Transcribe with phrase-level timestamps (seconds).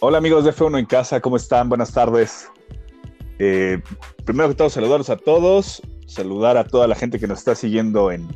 [0.00, 1.70] Hola amigos de F1 en casa, ¿cómo están?
[1.70, 2.50] Buenas tardes.
[3.38, 3.80] Eh,
[4.26, 8.12] primero que todo, saludarlos a todos, saludar a toda la gente que nos está siguiendo
[8.12, 8.28] en,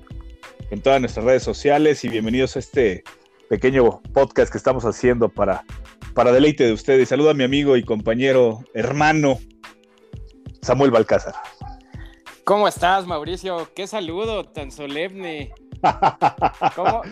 [0.71, 3.05] en todas nuestras redes sociales y bienvenidos a este
[3.51, 5.67] pequeño podcast que estamos haciendo para,
[6.15, 7.11] para deleite de ustedes.
[7.11, 9.39] Saludo a mi amigo y compañero, hermano,
[10.63, 11.35] Samuel Balcázar.
[12.45, 13.69] ¿Cómo estás, Mauricio?
[13.75, 15.53] Qué saludo tan solemne.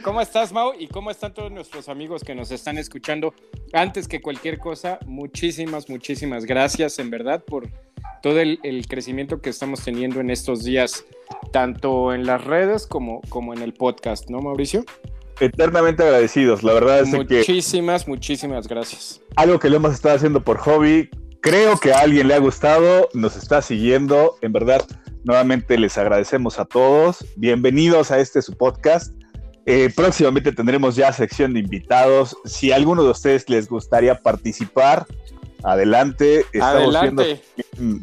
[0.04, 0.72] ¿Cómo, estás, Mau?
[0.78, 3.34] ¿Y cómo están todos nuestros amigos que nos están escuchando?
[3.72, 7.68] Antes que cualquier cosa, muchísimas, muchísimas gracias, en verdad, por
[8.22, 11.04] todo el, crecimiento que estamos teniendo en estos días,
[11.52, 14.84] tanto en las redes como, como en el podcast, ¿no, Mauricio?
[15.40, 17.38] Eternamente agradecidos, la verdad es que...
[17.38, 19.20] Muchísimas, muchísimas gracias.
[19.36, 21.08] Algo que lo hemos estado haciendo por hobby,
[21.40, 24.84] creo que a alguien le ha gustado, nos está siguiendo, en verdad
[25.28, 27.22] Nuevamente les agradecemos a todos.
[27.36, 29.12] Bienvenidos a este su podcast.
[29.66, 32.34] Eh, próximamente tendremos ya sección de invitados.
[32.46, 35.04] Si a alguno de ustedes les gustaría participar,
[35.62, 36.46] adelante.
[36.58, 37.42] adelante.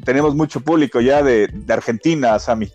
[0.06, 2.72] tenemos mucho público ya de, Argentina, Sami.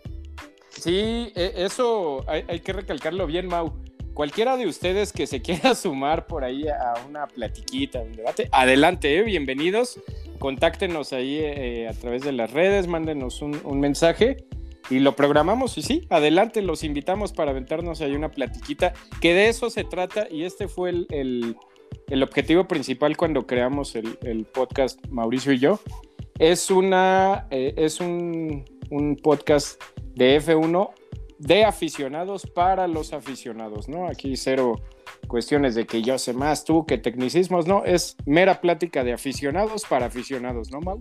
[0.71, 3.73] Sí, e, eso hay, hay, que recalcarlo bien, Mau.
[4.15, 9.19] Cualquiera de ustedes que se quiera sumar por ahí a una platiquita, un debate, adelante,
[9.19, 9.23] ¿eh?
[9.23, 10.01] bienvenidos
[10.41, 14.39] contáctenos ahí eh, a través de las redes, mándenos un, mensaje
[14.89, 19.49] y lo programamos y sí, adelante, los invitamos para aventarnos ahí una platiquita, que de
[19.49, 21.57] eso se trata y este fue el,
[22.23, 25.79] objetivo principal cuando creamos el, podcast Mauricio y yo.
[26.39, 29.81] Es, una, eh, es un, un podcast
[30.15, 30.91] de F1
[31.41, 34.07] de aficionados para los aficionados, ¿no?
[34.07, 34.77] Aquí cero
[35.27, 39.85] cuestiones de que yo sé más tú que tecnicismos, no, es mera plática de aficionados
[39.89, 41.01] para aficionados, ¿no, Mau?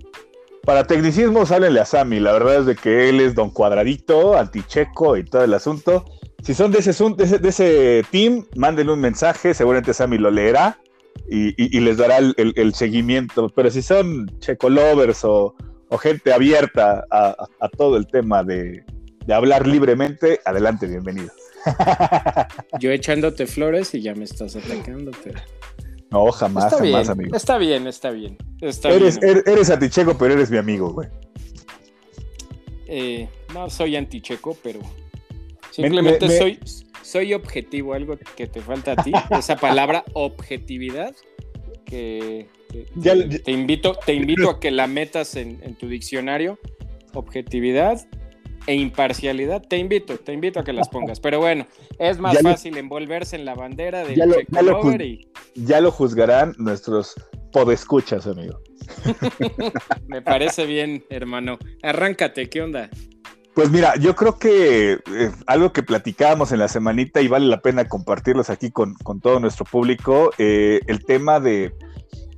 [0.64, 5.18] Para tecnicismos, háblenle a Sammy, la verdad es de que él es don cuadradito, anticheco
[5.18, 6.06] y todo el asunto.
[6.42, 10.80] Si son de ese, de ese, team, mándenle un mensaje, seguramente Sammy lo leerá
[11.28, 13.50] y, les dará el, seguimiento.
[13.50, 15.54] Pero si son checo lovers o,
[16.00, 18.86] gente abierta a, todo el tema de,
[19.30, 21.34] de hablar libremente, adelante, bienvenidos.
[22.80, 25.40] Yo echándote flores y ya me estás atacando, pero.
[26.10, 27.36] No, jamás, jamás, amigo.
[27.36, 28.40] Está bien, está bien.
[28.60, 31.10] eres, er, eres, anticheco, pero eres mi amigo, güey.
[32.88, 34.80] Eh, no soy anticheco, pero
[35.70, 36.58] simplemente soy,
[37.04, 39.12] soy objetivo, algo que te falta a ti.
[39.38, 41.14] esa palabra objetividad
[41.86, 42.48] que,
[43.00, 46.58] te, invito, te invito a que la metas en, en tu diccionario.
[47.14, 48.08] Objetividad
[48.68, 51.20] e imparcialidad, te invito, te invito a que las pongas.
[51.20, 51.66] Pero bueno,
[51.98, 55.28] es más fácil envolverse en la bandera del ya lo, ya y...
[55.56, 57.16] ya lo juzgarán nuestros
[57.52, 58.60] podescuchas, amigo.
[60.08, 61.58] Me parece bien, hermano.
[61.82, 62.90] Arráncate, ¿qué onda?
[63.54, 67.62] Pues mira, yo creo que eh, algo que platicábamos en la semanita y vale la
[67.62, 71.74] pena compartirlos aquí con, todo nuestro público, eh, el tema de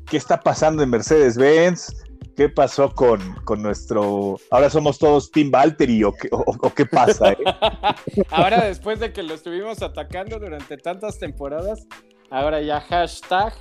[0.10, 1.96] qué está pasando en Mercedes-Benz,
[2.42, 3.22] ¿Qué pasó con,
[3.62, 4.40] nuestro...
[4.50, 7.34] Ahora somos todos Team Valtteri o, qué pasa?
[7.34, 7.38] Eh?
[8.32, 11.86] ahora después de que lo estuvimos atacando durante tantas temporadas,
[12.32, 13.54] ahora ya hashtag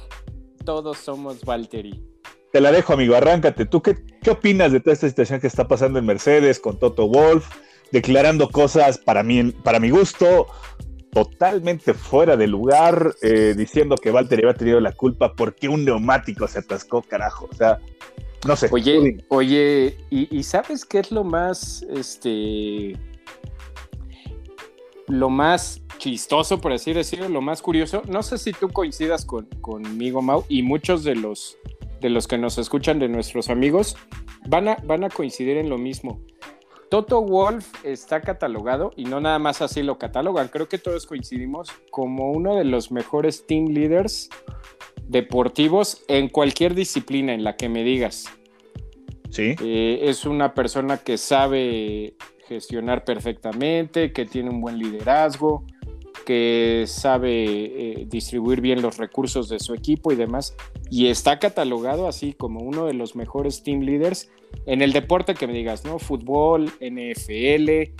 [0.64, 2.02] todos somos Valtteri.
[2.52, 3.66] Te la dejo, amigo, arráncate.
[3.66, 7.06] ¿Tú qué, qué opinas de toda esta situación que está pasando en Mercedes con Toto
[7.06, 7.50] Wolf,
[7.92, 10.46] declarando cosas para mí, para mi gusto,
[11.12, 16.48] totalmente fuera de lugar, eh, diciendo que Valtteri había tenido la culpa porque un neumático
[16.48, 17.46] se atascó, carajo.
[17.50, 17.78] O sea,
[18.46, 18.68] no sé.
[18.70, 22.96] Oye, oye, ¿y, sabes qué es lo más, este,
[25.08, 28.02] lo más chistoso, por así decirlo, lo más curioso?
[28.08, 31.58] No sé si tú coincidas con, conmigo, Mau, y muchos de los,
[32.00, 33.96] de los que nos escuchan, de nuestros amigos,
[34.48, 36.20] van a, van a coincidir en lo mismo.
[36.88, 41.70] Toto Wolf está catalogado, y no nada más así lo catalogan, creo que todos coincidimos
[41.90, 44.28] como uno de los mejores team leaders
[45.10, 48.26] deportivos en cualquier disciplina en la que me digas.
[49.30, 49.54] Sí.
[49.60, 52.14] Eh, es una persona que sabe
[52.46, 55.64] gestionar perfectamente, que tiene un buen liderazgo,
[56.24, 60.54] que sabe eh, distribuir bien los recursos de su equipo y demás.
[60.90, 64.30] Y está catalogado así como uno de los mejores team leaders
[64.66, 65.98] en el deporte que me digas, ¿no?
[65.98, 67.94] Fútbol, NFL,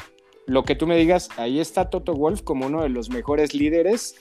[0.46, 4.16] lo que tú me digas, ahí está Toto Wolf como uno de los mejores líderes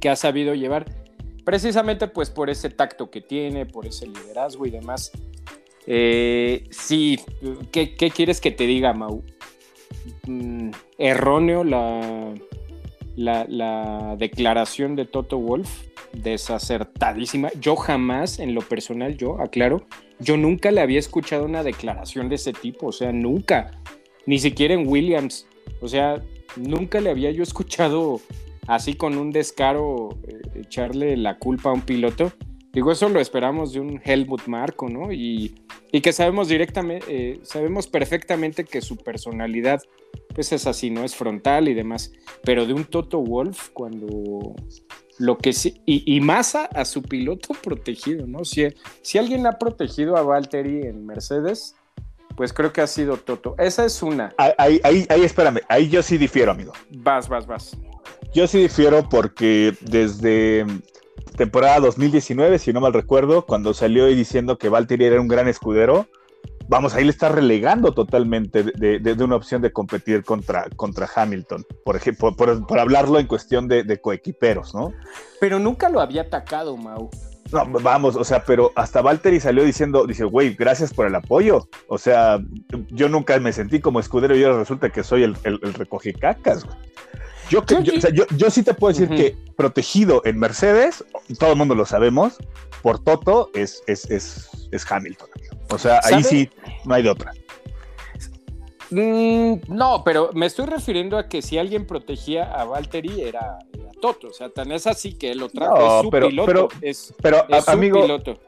[0.00, 1.05] que ha sabido llevar
[1.46, 5.12] precisamente pues por ese tacto que tiene, por ese liderazgo y demás.
[5.86, 7.20] Eh, sí,
[7.70, 9.22] ¿qué, quieres que te diga, Mau?
[10.26, 12.34] Mm, erróneo la,
[13.14, 17.52] la, declaración de Toto Wolf, desacertadísima.
[17.60, 19.86] Yo jamás, en lo personal, yo aclaro,
[20.18, 23.70] yo nunca le había escuchado una declaración de ese tipo, o sea, nunca,
[24.26, 25.46] ni siquiera en Williams,
[25.80, 26.20] o sea,
[26.56, 28.20] nunca le había yo escuchado
[28.66, 32.32] así con un descaro eh, echarle la culpa a un piloto.
[32.72, 35.12] Digo, eso lo esperamos de un Helmut Marco, ¿no?
[35.12, 35.54] Y,
[36.02, 39.80] que sabemos directamente, eh, sabemos perfectamente que su personalidad,
[40.34, 41.04] pues es así, ¿no?
[41.04, 42.12] Es frontal y demás.
[42.42, 44.54] Pero de un Toto Wolf, cuando
[45.18, 48.44] lo que sí, y, y más a, su piloto protegido, ¿no?
[48.44, 48.66] Si,
[49.00, 51.76] si alguien ha protegido a Valtteri en Mercedes,
[52.36, 53.54] pues creo que ha sido Toto.
[53.58, 54.34] Esa es una.
[54.36, 56.72] Ahí, ahí, ahí, espérame, ahí yo sí difiero, amigo.
[56.90, 57.76] Vas, vas, vas.
[58.32, 60.66] Yo sí difiero porque desde
[61.36, 66.06] temporada 2019, si no mal recuerdo, cuando salió diciendo que Valtteri era un gran escudero,
[66.68, 71.96] vamos, ahí le está relegando totalmente de, una opción de competir contra, contra Hamilton, por
[71.96, 74.92] ejemplo, por, hablarlo en cuestión de, coequiperos, ¿no?
[75.40, 77.10] Pero nunca lo había atacado, Mau.
[77.52, 81.68] No, vamos, o sea, pero hasta Valtteri salió diciendo, dice, güey, gracias por el apoyo.
[81.86, 82.40] O sea,
[82.88, 86.64] yo nunca me sentí como escudero y ahora resulta que soy el, el, el cacas,
[86.64, 86.76] güey.
[87.50, 87.62] Yo,
[88.36, 91.04] yo, sí te puedo decir que protegido en Mercedes,
[91.38, 92.38] todo el mundo lo sabemos,
[92.82, 95.28] por Toto es, es, es, Hamilton.
[95.70, 96.50] O sea, ahí sí
[96.84, 97.32] no hay de otra.
[98.90, 103.58] Mm, no, pero me estoy refiriendo a que si alguien protegía a Valtteri era,
[104.00, 104.28] Toto.
[104.28, 105.98] O sea, tan es así que lo trajo.
[105.98, 106.68] es su pero, piloto.
[107.22, 108.38] Pero, amigo, piloto.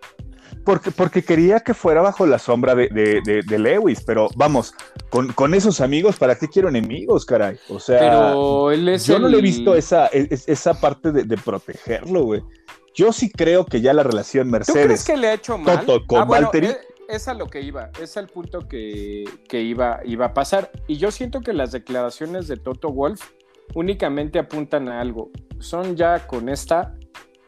[0.69, 4.75] Porque, porque quería que fuera bajo la sombra de, de, Lewis, pero vamos,
[5.09, 7.59] con, esos amigos, ¿para qué quiero enemigos, caray?
[7.71, 12.43] O sea, yo no le he visto esa, esa parte de, protegerlo, güey.
[12.95, 14.83] Yo sí creo que ya la relación Mercedes.
[14.83, 15.87] ¿Tú crees que le ha hecho mal?
[16.07, 16.77] con ah, eh,
[17.09, 20.71] es, a lo que iba, es al punto que, que, iba, iba a pasar.
[20.87, 23.23] Y yo siento que las declaraciones de Toto Wolf
[23.75, 25.31] únicamente apuntan a algo.
[25.61, 26.95] Son ya con esta,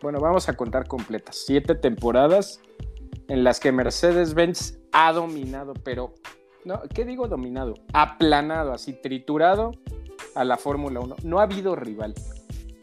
[0.01, 2.63] bueno, vamos a contar completas, siete temporadas
[3.29, 6.15] en las que Mercedes-Benz ha dominado, pero,
[6.65, 7.75] no, ¿qué digo dominado?
[7.93, 9.73] Aplanado, así triturado
[10.35, 11.17] a la Fórmula 1.
[11.23, 12.15] No ha habido rival.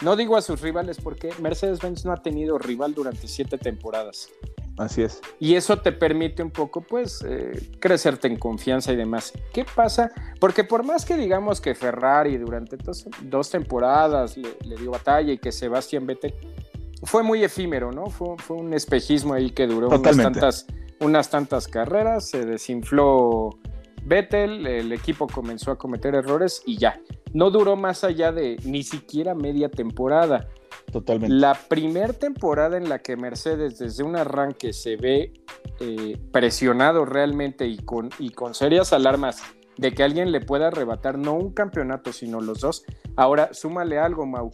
[0.01, 4.29] No digo a sus rivales porque Mercedes-Benz no ha tenido rival durante siete temporadas.
[4.77, 5.21] Así es.
[5.39, 9.33] Y eso te permite un poco, pues, eh, crecerte en confianza y demás.
[9.51, 10.11] ¿Qué pasa?
[10.39, 12.77] Porque por más que digamos que Ferrari durante
[13.23, 16.35] dos, temporadas le, le, dio batalla y que Sebastián Vettel
[17.03, 18.07] fue muy efímero, ¿no?
[18.07, 20.67] Fue, un espejismo ahí que duró unas tantas,
[20.99, 23.49] unas tantas carreras, se desinfló
[24.03, 26.99] Vettel, el equipo comenzó a cometer errores y ya.
[27.33, 30.47] No duró más allá de ni siquiera media temporada.
[30.91, 31.35] Totalmente.
[31.35, 35.33] La primera temporada en la que Mercedes desde un arranque se ve
[35.81, 39.43] eh, presionado realmente y con, y con serias alarmas
[39.75, 42.85] de que alguien le pueda arrebatar no un campeonato, sino los dos.
[43.15, 44.51] Ahora, súmale algo, Mau.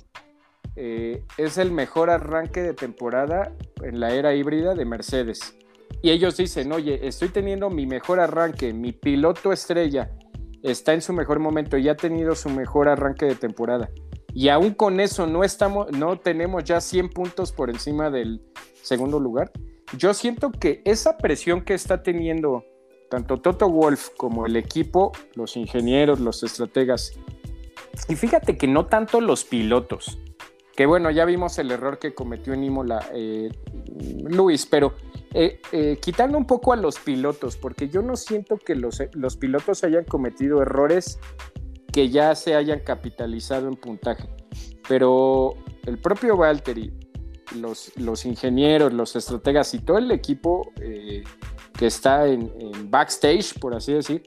[0.75, 5.55] Eh, es el mejor arranque de temporada en la era híbrida de Mercedes.
[6.01, 10.11] Y ellos dicen, oye, estoy teniendo mi mejor arranque, mi piloto estrella
[10.63, 13.89] está en su mejor momento y ha tenido su mejor arranque de temporada.
[14.33, 18.41] Y aún con eso no, estamos, no tenemos ya 100 puntos por encima del
[18.81, 19.51] segundo lugar.
[19.97, 22.65] Yo siento que esa presión que está teniendo
[23.11, 27.13] tanto Toto Wolf como el equipo, los ingenieros, los estrategas,
[28.09, 30.17] y fíjate que no tanto los pilotos,
[30.75, 33.49] que bueno, ya vimos el error que cometió en Imola eh,
[34.23, 34.93] Luis, pero
[35.33, 38.99] eh, eh, quitando un poco a los pilotos, porque yo no siento que los,
[39.39, 41.19] pilotos hayan cometido errores
[41.91, 44.27] que ya se hayan capitalizado en puntaje,
[44.87, 45.53] pero
[45.85, 46.91] el propio Valtteri,
[47.55, 53.75] los, los ingenieros, los estrategas y todo el equipo que está en, en, backstage, por
[53.75, 54.23] así decir,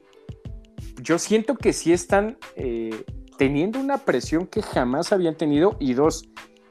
[1.01, 2.37] yo siento que sí están
[3.37, 6.27] teniendo una presión que jamás habían tenido y dos,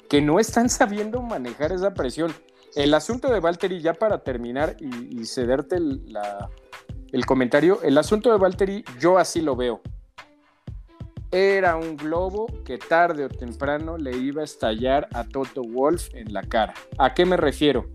[0.08, 2.32] que no están sabiendo manejar esa presión.
[2.74, 6.02] El asunto de Valtteri, ya para terminar y, cederte el,
[7.12, 9.80] el, comentario, el asunto de Valtteri yo así lo veo.
[11.32, 16.32] Era un globo que tarde o temprano le iba a estallar a Toto Wolf en
[16.32, 16.74] la cara.
[16.98, 17.86] ¿A qué me refiero?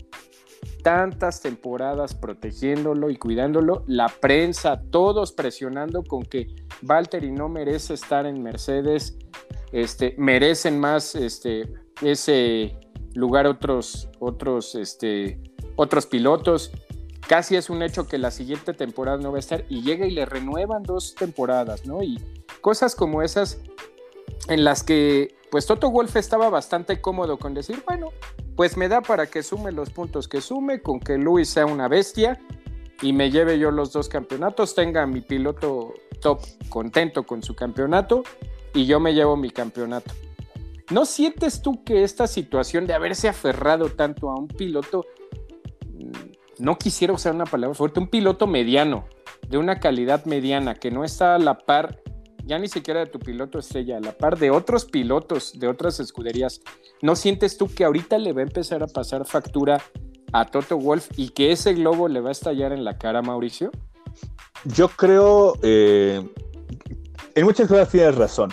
[0.82, 6.48] Tantas temporadas protegiéndolo y cuidándolo, la prensa, todos presionando con que
[6.82, 9.16] Valtteri no merece estar en Mercedes,
[9.72, 12.76] este, merecen más este, ese
[13.14, 15.40] lugar otros, otros, este,
[15.76, 16.72] otros pilotos.
[17.28, 20.10] Casi es un hecho que la siguiente temporada no va a estar y llega y
[20.10, 22.02] le renuevan dos temporadas, ¿no?
[22.02, 22.20] Y
[22.60, 23.60] cosas como esas
[24.48, 28.08] en las que pues Toto Wolf estaba bastante cómodo con decir, bueno,
[28.56, 31.88] pues me da para que sume los puntos que sume, con que Luis sea una
[31.88, 32.38] bestia
[33.00, 38.22] y me lleve yo los dos campeonatos, tenga mi piloto top contento con su campeonato
[38.74, 40.12] y yo me llevo mi campeonato.
[40.90, 45.06] ¿No sientes tú que esta situación de haberse aferrado tanto a un piloto,
[45.86, 49.06] mm, no quisiera usar una palabra fuerte, un piloto mediano,
[49.48, 52.00] de una calidad mediana, que no está a la par
[52.44, 56.00] ya ni siquiera de tu piloto estrella, a la par de otros pilotos de otras
[56.00, 56.60] escuderías,
[57.00, 59.80] ¿no sientes tú que ahorita le va a empezar a pasar factura
[60.32, 63.70] a Toto Wolf y que ese globo le va a estallar en la cara, Mauricio?
[64.64, 66.26] Yo creo, eh,
[67.34, 68.50] en muchas cosas tienes razón.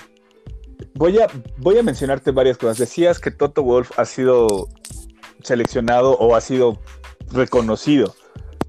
[0.95, 1.27] Voy a,
[1.57, 2.77] voy a mencionarte varias cosas.
[2.77, 4.67] Decías que Toto Wolf ha sido
[5.43, 6.79] seleccionado o ha sido
[7.31, 8.15] reconocido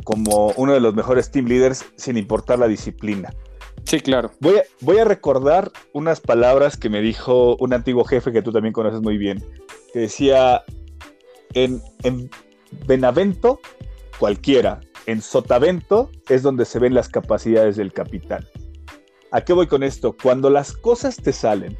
[0.04, 3.32] como uno de los mejores team leaders sin importar la disciplina.
[3.90, 4.30] Sí, claro.
[4.38, 8.52] Voy a, voy a recordar unas palabras que me dijo un antiguo jefe que tú
[8.52, 9.44] también conoces muy bien,
[9.92, 10.62] que decía,
[11.54, 12.30] en, en
[12.86, 13.58] Benavento,
[14.20, 18.46] cualquiera, en Sotavento es donde se ven las capacidades del capitán.
[19.32, 20.16] ¿A qué voy con esto?
[20.22, 21.76] Cuando las cosas te salen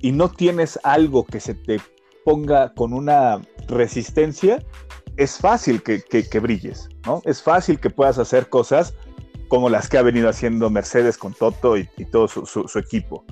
[0.00, 1.80] y no tienes algo que se te
[2.24, 4.60] ponga con una resistencia,
[5.16, 7.22] es fácil que, brilles, ¿no?
[7.24, 8.94] Es fácil que puedas hacer cosas
[9.54, 13.24] como las que ha venido haciendo Mercedes con Toto y, todo su, equipo.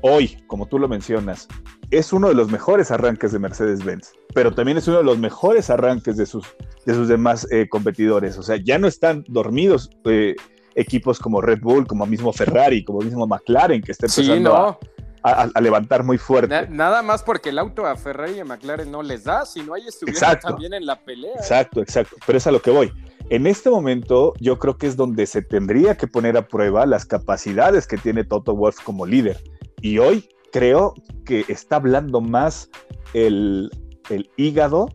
[0.00, 1.46] Hoy, como tú lo mencionas,
[1.92, 5.70] es uno de los mejores arranques de Mercedes-Benz, pero también es uno de los mejores
[5.70, 6.44] arranques de sus,
[6.84, 8.36] de sus demás eh, competidores.
[8.38, 10.34] O sea, ya no están dormidos eh,
[10.74, 14.78] equipos como Red Bull, como mismo Ferrari, como mismo McLaren, que está empezando a
[15.22, 16.68] a, levantar muy fuerte.
[16.68, 19.74] nada más porque el auto a Ferrari y a McLaren no les da, si no
[19.74, 21.32] hay estuvieran también en la pelea.
[21.32, 21.38] ¿eh?
[21.38, 22.16] Exacto, exacto.
[22.26, 22.92] Pero es a lo que voy.
[23.30, 27.04] En este momento, yo creo que es donde se tendría que poner a prueba las
[27.04, 29.42] capacidades que tiene Toto Wolff como líder.
[29.82, 30.94] Y hoy creo
[31.26, 32.70] que está hablando más
[33.12, 33.70] el,
[34.08, 34.88] el hígado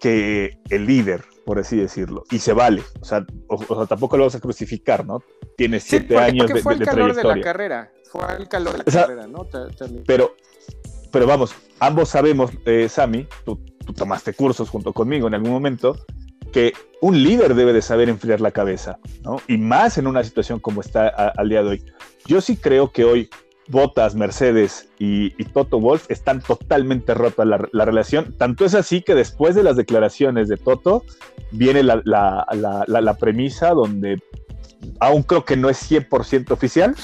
[0.00, 2.24] que el líder, por así decirlo.
[2.30, 2.82] Y se vale.
[3.00, 3.26] O sea,
[3.88, 5.22] tampoco lo vamos a crucificar, ¿no?
[5.56, 7.90] Tiene siete años de, fue el calor de la carrera.
[8.10, 9.46] Fue el calor de la carrera, ¿no?
[10.06, 10.36] Pero,
[11.10, 13.60] pero vamos, ambos sabemos, eh, Sammy, tú,
[13.96, 15.96] tomaste cursos junto conmigo en algún momento,
[16.52, 19.40] que un líder debe de saber enfriar la cabeza, ¿no?
[19.46, 21.84] Y más en una situación como está al día de hoy.
[22.26, 23.30] Yo sí creo que hoy
[23.68, 28.34] Botas, Mercedes y, Toto Wolf están totalmente rotas la, relación.
[28.38, 31.04] Tanto es así que después de las declaraciones de Toto
[31.52, 34.20] viene la, la premisa donde
[35.00, 36.94] aún creo que no es 100% oficial,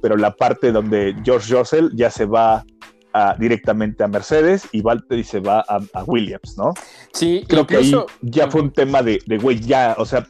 [0.00, 2.64] pero la parte donde George Russell ya se va
[3.38, 6.74] directamente a Mercedes y Valtteri se va a, Williams, ¿no?
[7.12, 10.26] Sí, creo que ahí ya fue un tema de, güey, ya, o sea,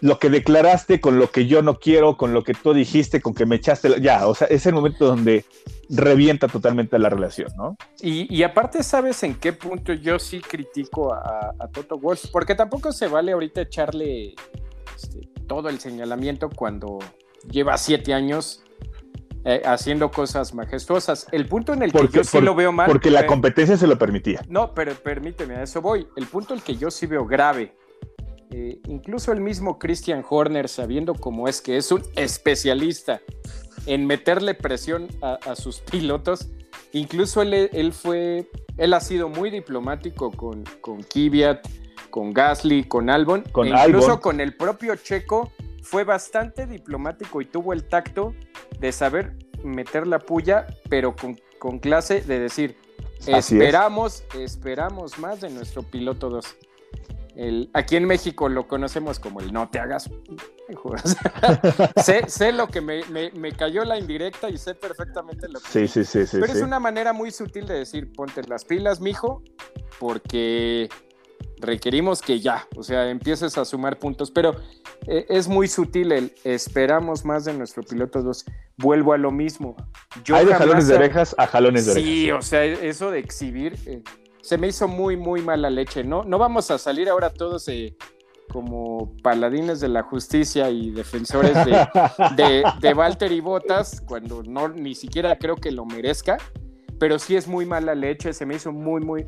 [0.00, 3.34] lo que declaraste con lo que yo no quiero, con lo que tú dijiste, con
[3.34, 5.44] que me echaste, ya, o sea, es el momento donde
[5.88, 7.76] revienta totalmente la relación, ¿no?
[8.00, 12.26] Y, aparte, ¿sabes en qué punto yo sí critico a, Toto Wolff?
[12.30, 14.34] Porque tampoco se vale ahorita echarle
[14.96, 16.98] este, todo el señalamiento cuando
[17.50, 18.62] lleva siete años
[19.50, 21.26] eh, haciendo cosas majestuosas.
[21.32, 22.86] El punto en el que yo sí lo veo mal.
[22.86, 24.42] Porque la competencia se lo permitía.
[24.46, 26.06] No, pero permíteme, a eso voy.
[26.18, 27.74] El punto en el que yo sí veo grave.
[28.50, 33.22] Eh, incluso el mismo Christian Horner, sabiendo cómo es que es un especialista
[33.86, 36.50] en meterle presión a, sus pilotos,
[36.92, 41.66] incluso él, fue, él ha sido muy diplomático con, con Kvyat,
[42.10, 45.50] con Gasly, con Albon, con e incluso con el propio Checo,
[45.88, 48.34] fue bastante diplomático y tuvo el tacto
[48.78, 52.76] de saber meter la puya, pero con, clase de decir,
[53.26, 56.56] esperamos, esperamos más de nuestro piloto 2.
[57.72, 60.10] aquí en México lo conocemos como el no te hagas.
[62.04, 65.70] sé, sé, lo que me, me, cayó la indirecta y sé perfectamente lo que.
[65.70, 66.36] Sí, sí, sí, sí.
[66.38, 69.42] Pero es una manera muy sutil de decir, ponte las pilas, mijo,
[69.98, 70.90] porque
[71.60, 74.56] requerimos que ya, o sea, empieces a sumar puntos, pero
[75.06, 78.44] eh, es muy sutil el esperamos más de nuestro piloto 2.
[78.76, 79.76] Vuelvo a lo mismo.
[80.32, 82.08] Hay de jalones de orejas a jalones de orejas.
[82.08, 84.02] Sí, o sea, eso de exhibir eh,
[84.42, 86.24] se me hizo muy, muy mala leche, ¿no?
[86.24, 87.96] No vamos a salir ahora todos eh,
[88.50, 91.86] como paladines de la justicia y defensores de,
[92.36, 96.38] de, de Walter y Botas, cuando no ni siquiera creo que lo merezca,
[96.98, 99.26] pero sí es muy mala leche, se me hizo muy, muy,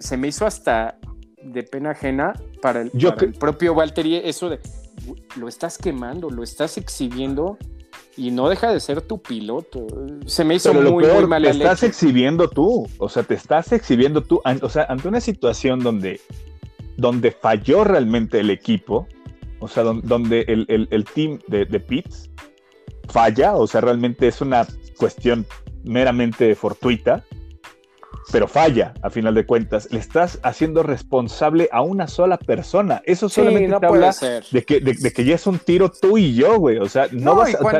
[0.00, 0.98] se me hizo hasta
[1.52, 2.90] de pena ajena para el,
[3.38, 4.60] propio Valtteri, eso de
[5.36, 7.56] lo estás quemando, lo estás exhibiendo
[8.16, 9.86] y no deja de ser tu piloto.
[10.26, 11.42] Se me hizo muy, muy mal.
[11.42, 15.80] Te estás exhibiendo tú, o sea, te estás exhibiendo tú, o sea, ante una situación
[15.80, 16.20] donde,
[16.96, 19.06] donde falló realmente el equipo,
[19.60, 22.30] o sea, donde, el, team de, de Pitts
[23.08, 24.66] falla, o sea, realmente es una
[24.98, 25.46] cuestión
[25.84, 27.24] meramente fortuita
[28.30, 29.88] pero falla a final de cuentas.
[29.90, 33.02] Le estás haciendo responsable a una sola persona.
[33.04, 34.14] Eso solamente te habla
[34.50, 36.78] de que, de, que ya es un tiro tú y yo, güey.
[36.78, 37.78] O sea, no, vas, a,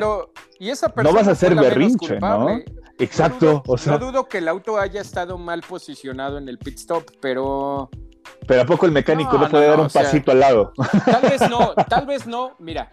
[1.02, 2.60] no vas a hacer berrinche, ¿no?
[2.98, 3.62] Exacto.
[3.66, 7.04] o sea, no dudo que el auto haya estado mal posicionado en el pit stop,
[7.20, 7.90] pero.
[8.46, 10.72] Pero a poco el mecánico no, puede dar un pasito al lado.
[11.04, 12.54] Tal vez no, tal vez no.
[12.58, 12.90] Mira,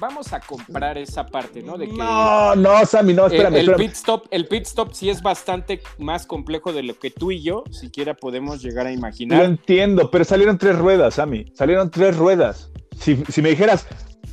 [0.00, 1.76] vamos a comprar esa parte, ¿no?
[1.76, 3.56] De que no, no, Sammy, no, espérame.
[3.56, 7.30] El, Pit stop, el pit stop sí es bastante más complejo de lo que tú
[7.30, 9.38] y yo siquiera podemos llegar a imaginar.
[9.38, 11.46] Lo entiendo, pero salieron tres ruedas, Sammy.
[11.54, 12.70] Salieron tres ruedas.
[12.98, 13.86] Si, si me dijeras,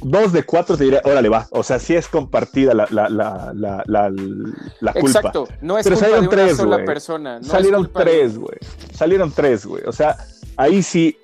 [0.04, 1.48] dos de cuatro te diría, órale, va.
[1.52, 5.08] O sea, sí es compartida la, la, la, la, la culpa.
[5.08, 7.40] Exacto, no es Pero culpa salieron de una tres, sola persona.
[7.40, 8.58] No salieron tres, güey.
[8.94, 9.84] Salieron tres, güey.
[9.86, 10.18] O sea,
[10.58, 11.18] ahí sí.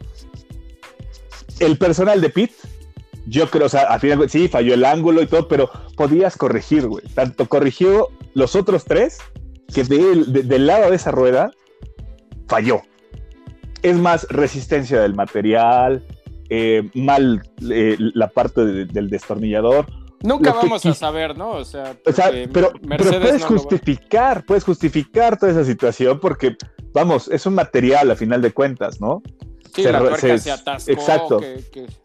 [1.59, 2.51] El personal de Pit,
[3.27, 6.87] yo creo, o sea, al final, sí, falló el ángulo y todo, pero podías corregir,
[6.87, 7.05] güey.
[7.13, 9.17] Tanto corrigió los otros tres
[9.73, 11.51] que del lado de esa rueda
[12.47, 12.81] falló.
[13.81, 16.05] Es más resistencia del material,
[16.49, 19.85] eh, mal eh, la parte del destornillador.
[20.21, 21.51] Nunca vamos a saber, ¿no?
[21.51, 21.95] O sea,
[22.51, 26.57] pero, puedes justificar, puedes justificar toda esa situación porque,
[26.93, 29.21] vamos, es un material a final de cuentas, ¿no?
[29.73, 30.91] Sí, la tuerca se, atascó.
[30.91, 31.39] Exacto.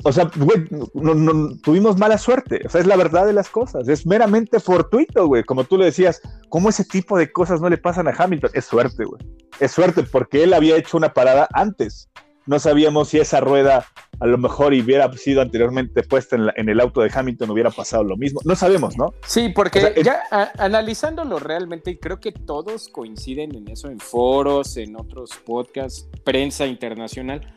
[0.05, 2.61] O sea, güey, no, tuvimos mala suerte.
[2.67, 3.89] O sea, es la verdad de las cosas.
[3.89, 5.45] Es meramente fortuito, güey.
[5.45, 6.21] Como tú le decías,
[6.51, 8.51] ¿cómo ese tipo de cosas no le pasan a Hamilton?
[8.53, 9.23] Es suerte, güey.
[9.61, 12.11] Es suerte porque él había hecho una parada antes
[12.47, 13.87] no sabíamos si esa rueda
[14.21, 18.17] a lo mejor hubiera sido anteriormente puesta en, el auto de Hamilton, hubiera pasado lo
[18.17, 18.41] mismo.
[18.45, 19.13] No sabemos, ¿no?
[19.27, 20.23] Sí, porque ya
[20.59, 27.55] analizándolo realmente, creo que todos coinciden en eso, en foros, en otros podcasts, prensa internacional,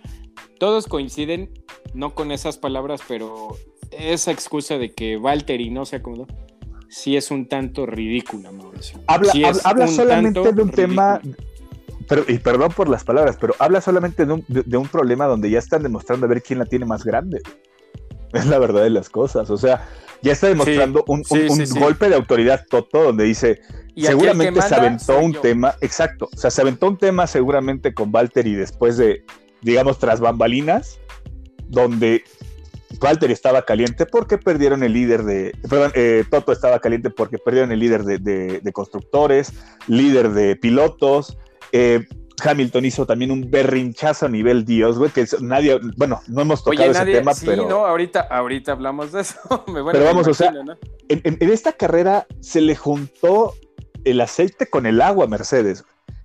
[0.60, 1.52] todos coinciden,
[1.94, 3.56] no con esas palabras, pero
[3.92, 6.28] esa excusa de que Valtteri no se acomodó,
[6.90, 9.00] sí es un tanto ridícula, Mauricio.
[9.08, 11.22] Habla, solamente de un tema
[12.08, 15.84] pero, y perdón por las palabras, pero habla solamente de un, problema donde ya están
[15.84, 17.42] demostrando a ver quién la tiene más grande.
[18.34, 19.50] Es la verdad de las cosas.
[19.50, 19.88] O sea,
[20.22, 21.24] ya está demostrando un,
[21.78, 23.60] golpe de autoridad Toto donde dice,
[23.96, 28.48] seguramente se aventó un tema, exacto, o sea, se aventó un tema seguramente con Walter
[28.48, 29.24] y después de,
[29.62, 31.00] digamos, tras bambalinas,
[31.68, 32.24] donde
[33.02, 37.74] Walter estaba caliente porque perdieron el líder de, perdón, eh, Toto estaba caliente porque perdieron
[37.74, 39.52] el líder de constructores,
[39.88, 41.38] líder de pilotos,
[41.72, 42.06] eh,
[42.44, 46.92] Hamilton hizo también un berrinchazo a nivel Dios, güey, que nadie, bueno, no hemos tocado
[46.92, 47.68] ese tema, sí, pero...
[47.68, 49.40] no, ahorita, ahorita hablamos de eso.
[49.92, 50.54] pero vamos, o sea,
[51.10, 53.56] en, esta carrera se le juntó
[54.04, 55.84] el aceite con el agua a Mercedes.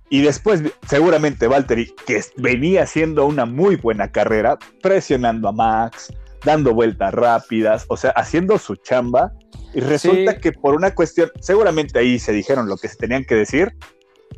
[0.09, 6.13] Y después, seguramente, Valtteri, que venía haciendo una muy buena carrera, presionando a Max,
[6.45, 9.31] dando vueltas rápidas, o sea, haciendo su chamba.
[9.73, 13.33] Y resulta que por una cuestión, seguramente ahí se dijeron lo que se tenían que
[13.33, 13.75] decir,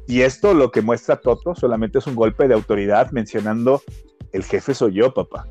[0.07, 3.81] y esto lo que muestra Toto solamente es un golpe de autoridad mencionando
[4.31, 5.47] el jefe soy yo, papá.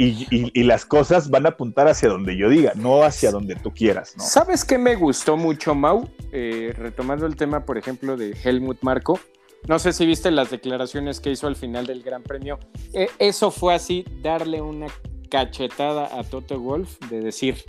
[0.00, 4.14] Y, las cosas van a apuntar hacia donde yo diga, no hacia donde tú quieras.
[4.18, 6.08] ¿Sabes qué me gustó mucho, Mau?
[6.30, 9.18] Eh, retomando el tema, por ejemplo, de Helmut Marco.
[9.66, 12.60] No sé si viste las declaraciones que hizo al final del Gran Premio.
[12.92, 14.86] Eh, eso fue así, darle una
[15.30, 17.64] cachetada a Toto Wolf de decir,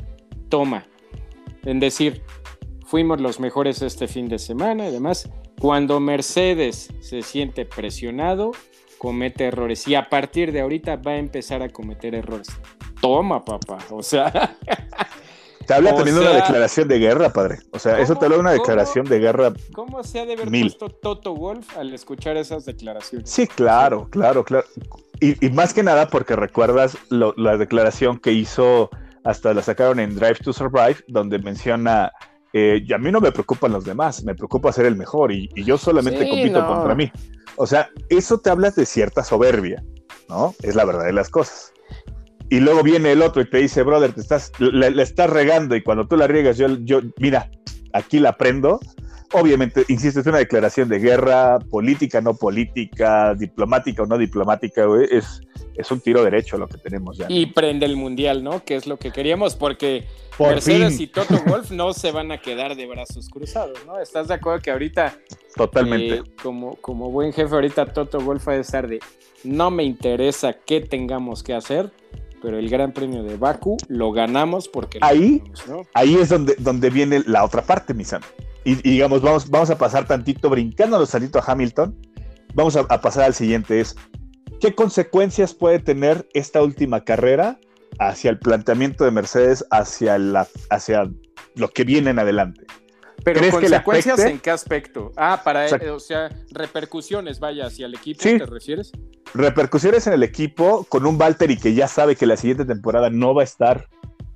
[0.50, 0.86] toma.
[1.64, 2.22] En decir,
[2.90, 5.30] fuimos los mejores este fin de semana y demás.
[5.60, 8.52] Cuando Mercedes se siente presionado,
[8.98, 12.48] comete errores y a partir de ahorita va a empezar a cometer errores.
[13.00, 13.78] Toma, papá.
[13.92, 14.58] O sea.
[15.68, 17.60] Te habla también de una declaración de guerra, padre.
[17.70, 19.54] O sea, eso te habla de una declaración de guerra.
[19.72, 23.30] ¿Cómo se ha de haber puesto Toto Wolf al escuchar esas declaraciones?
[23.30, 24.66] Sí, claro, claro, claro.
[25.20, 28.90] Y, más que nada porque recuerdas la declaración que hizo,
[29.24, 32.12] hasta la sacaron en Drive to Survive, donde menciona
[32.54, 35.50] eh, y a mí no me preocupan los demás, me preocupa ser el mejor y,
[35.56, 37.12] yo solamente compito contra mí.
[37.56, 39.84] O sea, eso te habla de cierta soberbia,
[40.28, 40.56] ¿no?
[40.64, 41.74] Es la verdad de las cosas.
[42.50, 45.84] Y luego viene el otro y te dice, brother, te estás, le, estás regando y
[45.84, 47.50] cuando tú la riegas, yo, yo, mira,
[47.94, 48.80] aquí la prendo.
[49.34, 55.08] Obviamente, insisto, es una declaración de guerra, política, no política, diplomática o no diplomática, güey.
[55.12, 55.42] Es,
[55.76, 57.28] es un tiro derecho lo que tenemos ya.
[57.30, 58.64] Y prende el mundial, ¿no?
[58.64, 60.08] Que es lo que queríamos, porque
[60.40, 64.00] Mercedes y Toto Wolf no se van a quedar de brazos cruzados, ¿no?
[64.00, 65.18] ¿Estás de acuerdo que ahorita.
[65.56, 66.16] Totalmente.
[66.16, 69.00] Eh, como, como buen jefe, ahorita Toto Wolf va a estar de.
[69.44, 71.92] No me interesa qué tengamos que hacer,
[72.42, 75.00] pero el Gran Premio de Baku lo ganamos porque.
[75.02, 75.44] Ahí,
[75.94, 78.04] ahí es donde, donde viene la otra parte, mi
[78.64, 81.96] Y, digamos, vamos, vamos a pasar tantito, brincándonos tantito a Hamilton.
[82.54, 83.96] Vamos a, a pasar al siguiente: es
[84.60, 87.60] ¿Qué consecuencias puede tener esta última carrera
[87.98, 91.10] hacia el planteamiento de Mercedes, hacia, la, hacia
[91.56, 92.66] lo que viene en adelante?
[93.24, 95.12] Pero consecuencias en qué aspecto?
[95.18, 98.92] Ah, para, o sea, repercusiones, vaya, hacia el equipo, ¿te refieres?
[99.34, 103.34] Repercusiones en el equipo con un Valtteri que ya sabe que la siguiente temporada no
[103.34, 103.88] va a estar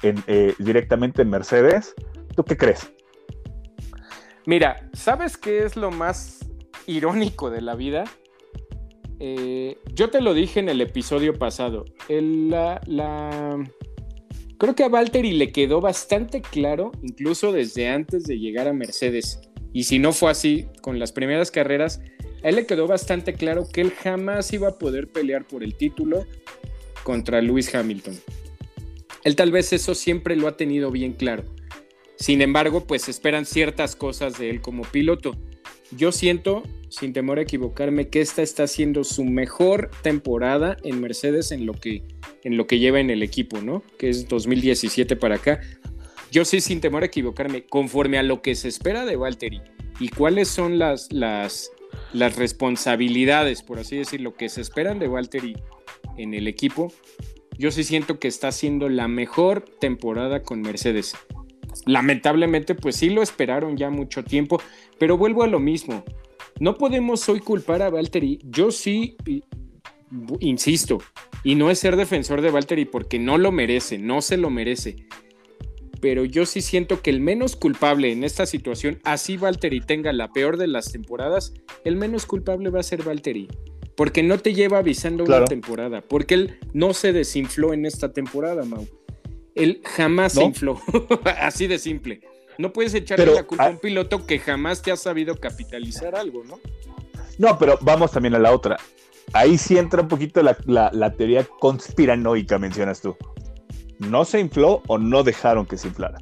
[0.01, 1.93] eh, directamente en Mercedes.
[2.35, 2.91] ¿Tú qué crees?
[4.45, 6.39] Mira, ¿sabes qué es lo más
[6.85, 8.03] irónico de la vida?
[9.19, 11.85] Eh, yo te lo dije en el episodio pasado.
[12.09, 12.81] la,
[14.57, 19.39] Creo que a Valtteri le quedó bastante claro, incluso desde antes de llegar a Mercedes.
[19.73, 22.01] Y si no fue así con las primeras carreras,
[22.43, 25.75] a él le quedó bastante claro que él jamás iba a poder pelear por el
[25.75, 26.25] título
[27.03, 28.19] contra Lewis Hamilton.
[29.23, 31.43] Él tal vez eso siempre lo ha tenido bien claro.
[32.17, 35.35] Sin embargo, pues esperan ciertas cosas de él como piloto.
[35.91, 41.51] Yo siento, sin temor a equivocarme, que esta está siendo su mejor temporada en Mercedes
[41.51, 42.03] en lo que,
[42.43, 43.83] en lo que lleva en el equipo, ¿no?
[43.97, 45.61] Que es 2017 para acá.
[46.31, 49.61] Yo sí, sin temor a equivocarme, conforme a lo que se espera de Valtteri
[49.99, 51.69] y cuáles son las, las,
[52.11, 55.55] responsabilidades, por así decirlo, que se esperan de Valtteri
[56.17, 56.91] en el equipo,
[57.57, 61.15] yo sí siento que está haciendo la mejor temporada con Mercedes.
[61.85, 64.59] Lamentablemente, pues sí lo esperaron ya mucho tiempo,
[64.97, 66.03] pero vuelvo a lo mismo.
[66.59, 68.39] No podemos hoy culpar a Valtteri.
[68.43, 69.17] Yo sí,
[70.39, 70.99] insisto,
[71.43, 74.95] y no es ser defensor de Valtteri porque no lo merece, no se lo merece.
[76.01, 80.29] Pero yo sí siento que el menos culpable en esta situación, así Valtteri tenga la
[80.31, 81.53] peor de las temporadas,
[81.85, 83.47] el menos culpable va a ser Valtteri
[83.95, 88.63] porque no te lleva avisando una temporada, porque él no se desinfló en esta temporada,
[88.63, 88.87] Mau.
[89.55, 90.81] Él jamás se infló,
[91.39, 92.21] así de simple.
[92.57, 96.43] No puedes echarle la culpa a un piloto que jamás te ha sabido capitalizar algo,
[96.43, 96.59] ¿no?
[97.37, 98.77] No, pero vamos también a la otra.
[99.31, 103.15] Ahí sí entra un poquito la, teoría conspiranoica, mencionas tú.
[103.99, 106.19] ¿No se infló o no dejaron que se inflara?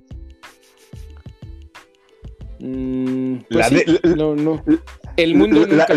[2.59, 4.63] Mm, pues no, no.
[5.17, 5.87] El mundo nunca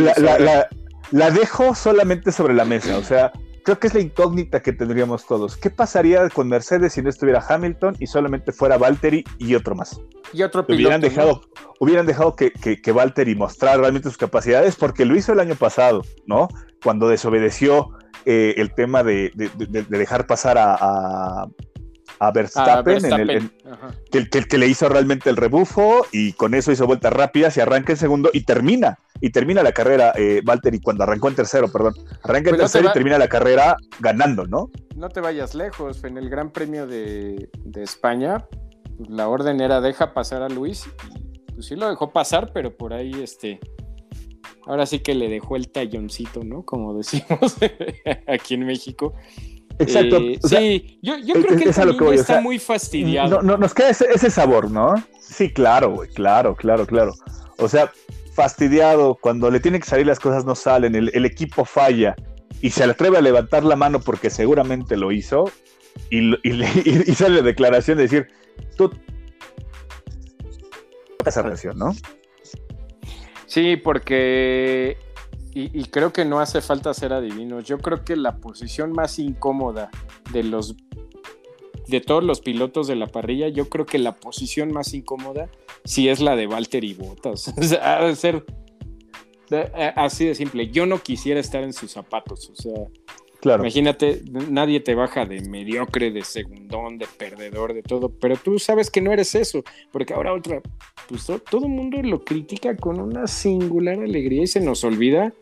[1.10, 3.30] la dejo solamente sobre la mesa, o sea,
[3.64, 5.56] creo que es la incógnita que tendríamos todos.
[5.56, 10.00] ¿Qué pasaría con Mercedes si no estuviera Hamilton y solamente fuera Valtteri y otro más?
[10.32, 11.40] Y otro piloto, hubieran dejado,
[11.80, 16.02] hubieran dejado que, que, Valtteri mostrara realmente sus capacidades porque lo hizo el año pasado,
[16.26, 16.48] ¿no?
[16.84, 17.90] Cuando desobedeció
[18.24, 19.32] eh, el tema de,
[19.88, 21.48] dejar pasar a,
[22.18, 23.50] a Verstappen, En el,
[24.10, 27.92] que, que, le hizo realmente el rebufo y con eso hizo vueltas rápidas y arranca
[27.92, 31.94] en segundo y termina, y termina la carrera eh, Valtteri cuando arrancó en tercero, perdón,
[32.22, 34.70] arranca en pues tercero y termina la carrera ganando, ¿no?
[34.96, 38.46] No te vayas lejos, en el Gran Premio de, España
[38.96, 42.76] pues, la orden era deja pasar a Luis y pues sí lo dejó pasar, pero
[42.76, 43.60] por ahí este...
[44.66, 46.62] Ahora sí que le dejó el talloncito, ¿no?
[46.62, 47.56] Como decimos
[48.26, 49.14] aquí en México.
[49.78, 50.18] Exacto.
[50.18, 53.42] Eh, sí, yo, creo que, el está muy fastidiado.
[53.42, 54.94] No, nos queda ese, sabor, ¿no?
[55.20, 57.12] Sí, claro, güey, claro, claro, claro.
[57.58, 57.92] O sea,
[58.34, 62.14] fastidiado, cuando le tienen que salir las cosas no salen, el, equipo falla
[62.60, 65.50] y se le atreve a levantar la mano porque seguramente lo hizo
[66.10, 66.32] y,
[67.14, 68.28] sale la declaración de decir,
[68.76, 68.90] tú...
[71.24, 71.94] Esa relación, ¿no?
[73.46, 74.96] Sí, porque
[75.54, 77.64] y, creo que no hace falta ser adivinos.
[77.64, 79.90] Yo creo que la posición más incómoda
[80.32, 80.74] de los
[81.86, 85.50] de todos los pilotos de la parrilla, yo creo que la posición más incómoda
[85.84, 87.54] sí es la de Valtteri Bottas.
[87.56, 88.44] o sea, ha de ser
[89.94, 90.70] así de simple.
[90.70, 92.50] Yo no quisiera estar en sus zapatos.
[92.50, 92.86] O sea,
[93.44, 98.90] Imagínate, nadie te baja de mediocre, de segundón, de perdedor, de todo, pero tú sabes
[98.90, 100.62] que no eres eso, porque ahora otra,
[101.08, 105.32] pues todo el mundo lo critica con una singular alegría y se nos olvida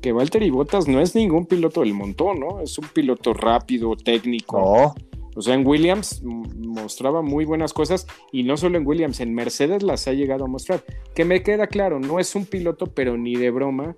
[0.00, 2.60] que Valtteri Bottas no es ningún piloto del montón, ¿no?
[2.60, 4.94] Es un piloto rápido, técnico.
[5.36, 9.82] O sea, en Williams mostraba muy buenas cosas y no solo en Williams, en Mercedes
[9.82, 10.82] las ha llegado a mostrar.
[11.14, 13.96] Que me queda claro, no es un piloto, pero ni de broma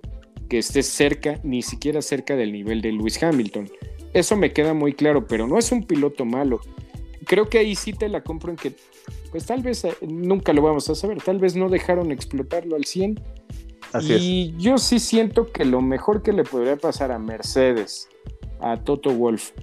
[0.53, 3.71] que esté cerca, ni siquiera cerca del nivel de Lewis Hamilton.
[4.13, 6.59] Eso me queda muy claro, pero no es un piloto malo.
[7.25, 8.71] Creo que ahí sí te la compro en que,
[9.31, 12.85] pues tal vez eh, nunca lo vamos a saber, tal vez no dejaron explotarlo al
[12.85, 13.19] 100.
[13.99, 18.07] y yo sí siento que lo mejor que le podría pasar a Mercedes,
[18.59, 19.53] a Toto Wolf,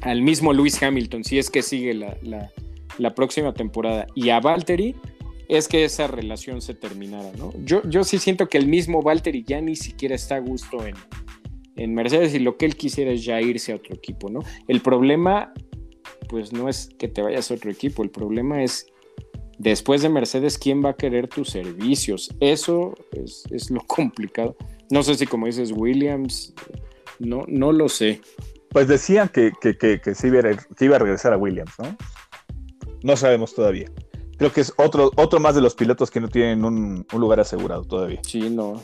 [0.00, 2.16] al mismo Lewis Hamilton, si es que sigue la,
[2.96, 4.96] la próxima temporada, y a Valtteri,
[5.50, 7.52] es que esa relación se terminara, ¿no?
[7.64, 10.94] Yo, yo sí siento que el mismo Valtteri ya ni siquiera está a gusto en,
[11.74, 14.40] en Mercedes y lo que él quisiera es ya irse a otro equipo, ¿no?
[14.68, 15.52] El problema,
[16.28, 18.86] pues no es que te vayas a otro equipo, el problema es
[19.58, 22.32] después de Mercedes, ¿quién va a querer tus servicios?
[22.38, 24.56] Eso es, lo complicado.
[24.88, 26.54] No sé si como dices Williams,
[27.18, 28.20] no, no lo sé.
[28.68, 30.14] Pues decían que, que, que, que,
[30.86, 31.96] iba a regresar a Williams, ¿no?
[33.02, 33.90] No sabemos todavía
[34.40, 37.84] creo que es otro, otro más de los pilotos que no tienen un, lugar asegurado
[37.84, 38.22] todavía.
[38.26, 38.82] Sí, no.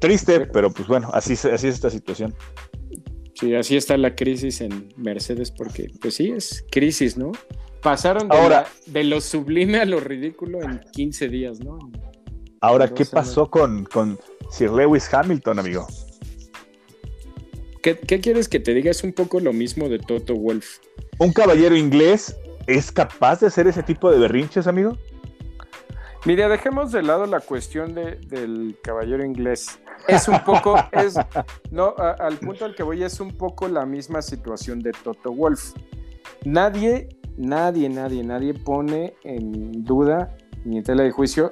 [0.00, 2.34] Triste, pero pues bueno, así, así es esta situación.
[3.32, 7.32] Sí, así está la crisis en Mercedes, porque pues sí, es crisis, ¿no?
[7.80, 11.78] Pasaron de, ahora, de lo sublime a lo ridículo en 15 días, ¿no?
[12.60, 14.20] Ahora, ¿qué pasó con, con
[14.50, 15.86] Sir Lewis Hamilton, amigo?
[17.82, 18.90] ¿Qué, quieres que te diga?
[18.90, 20.80] Es un poco lo mismo de Toto Wolf.
[21.18, 24.96] ¿Un caballero inglés es capaz de hacer ese tipo de berrinches, amigo?
[26.24, 29.80] Mira, dejemos de lado la cuestión del caballero inglés.
[30.06, 31.16] Es un poco, es,
[31.70, 35.72] no, al punto al que voy es un poco la misma situación de Toto Wolf.
[36.44, 41.48] Nadie, nadie, nadie, nadie pone en duda ni en tela de juicio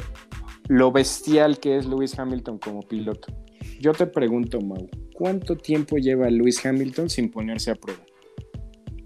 [0.68, 3.32] lo bestial que es Lewis Hamilton como piloto.
[3.80, 8.00] Yo te pregunto, Mau, ¿cuánto tiempo lleva Lewis Hamilton sin ponerse a prueba?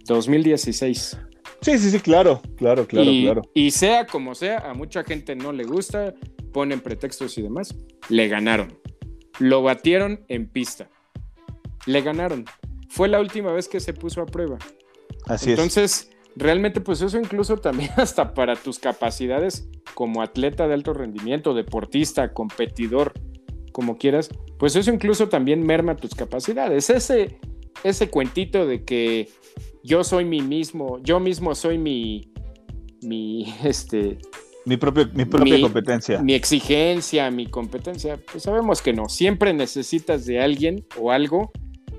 [0.06, 1.18] 2016.
[1.60, 3.42] Sí, sí, sí, claro, claro, claro, y, claro.
[3.54, 6.14] Y sea como sea, a mucha gente no le gusta,
[6.52, 7.74] ponen pretextos y demás.
[8.08, 8.78] Le ganaron.
[9.38, 10.88] Lo batieron en pista.
[11.86, 12.44] Le ganaron.
[12.88, 14.58] Fue la última vez que se puso a prueba.
[15.26, 20.92] Así Entonces, realmente, pues eso incluso también hasta para tus capacidades como atleta de alto
[20.92, 23.12] rendimiento, deportista, competidor,
[23.72, 26.90] como quieras, pues eso incluso también merma tus capacidades.
[26.90, 27.38] Ese,
[27.82, 29.28] ese cuentito de que
[29.82, 32.32] yo soy mi mismo, yo mismo soy mi,
[33.02, 34.18] mi, este...
[34.66, 36.22] Mi, propio, mi propia competencia.
[36.22, 38.18] Mi exigencia, mi competencia.
[38.32, 39.10] Pues sabemos que no.
[39.10, 41.52] Siempre necesitas de alguien o algo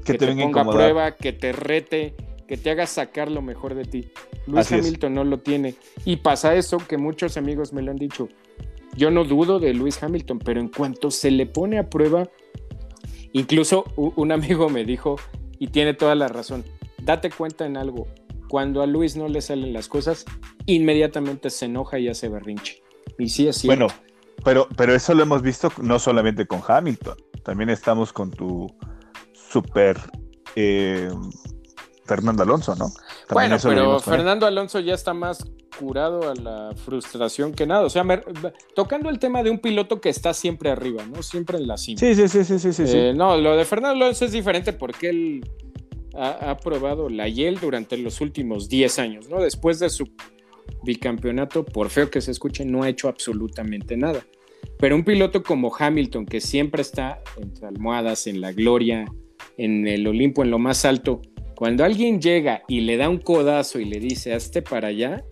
[0.04, 2.16] que, te, ponga a prueba, que te rete,
[2.48, 4.12] que te haga sacar lo mejor de ti.
[4.48, 5.76] Luis Hamilton no lo tiene.
[6.06, 8.30] Y pasa eso que muchos amigos me lo han dicho.
[8.96, 12.30] Yo no dudo de Luis Hamilton, pero en cuanto se le pone a prueba,
[13.34, 15.18] incluso un amigo me dijo,
[15.60, 16.63] y tiene toda la razón,
[17.02, 18.08] date cuenta en algo,
[18.50, 20.26] cuando a Luis no le salen las cosas,
[20.65, 22.82] inmediatamente se enoja y hace berrinche.
[23.18, 23.88] Y sí es Bueno,
[24.44, 28.68] pero, pero eso lo hemos visto no solamente con Hamilton, también estamos con tu
[29.34, 29.98] super
[30.56, 31.10] eh,
[32.06, 32.91] Fernando Alonso, ¿no?
[33.32, 35.46] bueno, pero Fernando Alonso ya está más
[35.80, 37.84] curado a la frustración que nada.
[37.84, 38.04] O sea,
[38.76, 41.24] tocando el tema de un piloto que está siempre arriba, ¿no?
[41.24, 42.00] Siempre en la cima.
[42.00, 42.74] Sí, sí, sí, sí, sí.
[42.74, 42.84] sí.
[42.88, 45.46] Eh, no, lo de Fernando Alonso es diferente porque él
[46.18, 49.42] ha, probado la Yale durante los últimos 10 años, ¿no?
[49.42, 50.08] Después de su
[50.84, 54.26] bicampeonato, por feo que se escuche, no ha hecho absolutamente nada.
[54.80, 59.06] Pero un piloto como Hamilton, que siempre está entre almohadas, en la gloria,
[59.58, 61.22] en el Olimpo, en lo más alto,
[61.56, 65.24] cuando alguien llega y le da un codazo y le dice, hazte para allá,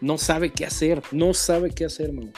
[0.00, 2.32] no sabe qué hacer, no sabe qué hacer, man.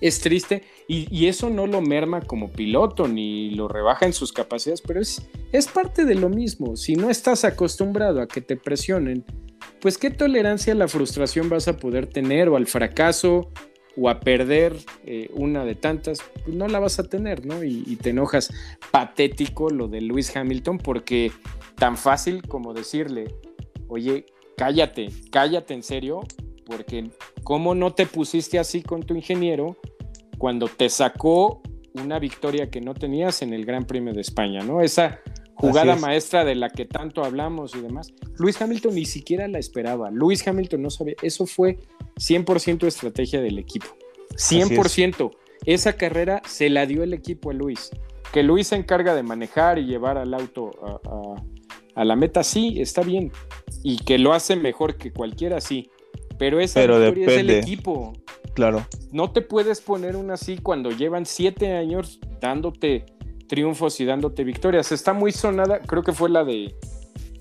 [0.00, 4.82] Es triste y, eso no lo merma como piloto ni lo rebaja en sus capacidades,
[4.82, 5.20] pero es,
[5.72, 6.76] parte de lo mismo.
[6.76, 9.24] Si no estás acostumbrado a que te presionen,
[9.80, 13.50] pues qué tolerancia a la frustración vas a poder tener o al fracaso
[13.96, 17.64] o a perder eh, una de tantas, pues no la vas a tener, ¿no?
[17.64, 18.52] Y, y, te enojas.
[18.90, 21.32] Patético lo de Lewis Hamilton porque
[21.76, 23.34] tan fácil como decirle,
[23.88, 24.26] oye,
[24.58, 26.20] cállate, cállate en serio,
[26.66, 27.10] porque
[27.44, 29.76] ¿cómo no te pusiste así con tu ingeniero
[30.36, 31.62] cuando te sacó
[31.94, 34.82] una victoria que no tenías en el Gran Premio de España, ¿no?
[34.82, 35.20] Esa
[35.54, 38.12] jugada maestra de la que tanto hablamos y demás.
[38.38, 40.10] Luis Hamilton ni siquiera la esperaba.
[40.10, 41.14] Luis Hamilton no sabía.
[41.22, 41.78] Eso fue
[42.16, 43.86] 100% estrategia del equipo.
[44.34, 45.30] 100%.
[45.64, 47.90] Esa carrera se la dio el equipo a Luis.
[48.32, 50.70] Que Luis se encarga de manejar y llevar al auto
[51.94, 53.32] a, la meta, sí, está bien.
[53.82, 55.90] Y que lo hace mejor que cualquiera, sí.
[56.38, 58.12] Pero esa victoria es el equipo.
[58.54, 58.86] Claro.
[59.12, 63.06] No te puedes poner una así cuando llevan siete años dándote
[63.48, 64.92] triunfos y dándote victorias.
[64.92, 66.74] Está muy sonada, creo que fue la de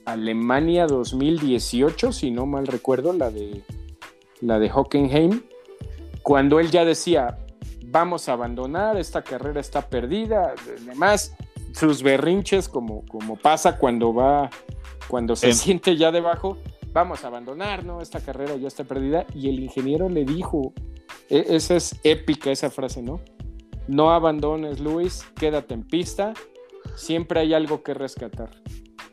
[0.06, 3.64] Alemania 2018, si no mal recuerdo, la de
[4.42, 5.42] la de Hockenheim,
[6.22, 7.38] cuando él ya decía,
[7.86, 11.36] vamos a abandonar, esta carrera está perdida, además
[11.72, 14.50] sus berrinches como, como pasa cuando va,
[15.08, 16.58] cuando se siente ya debajo,
[16.96, 18.00] vamos a abandonar, ¿no?
[18.00, 20.74] Esta carrera ya está perdida y el ingeniero le dijo,
[21.30, 23.20] e, esa es épica esa frase, ¿no?
[23.90, 26.34] No abandones, Luis, quédate en pista,
[26.96, 28.50] siempre hay algo que rescatar.